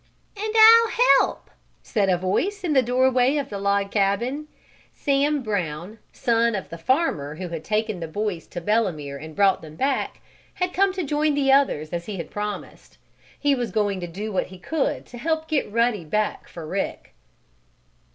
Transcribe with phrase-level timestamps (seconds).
[0.35, 1.51] "And I'll help,"
[1.83, 4.47] said a voice in the door way of the log cabin.
[4.91, 9.61] Sam Brown, son of the farmer who had taken the boys to Belemere and brought
[9.61, 10.19] them back,
[10.55, 12.97] had come to join the others as he had promised.
[13.39, 17.13] He was going to do what he could to help get Ruddy back for Rick.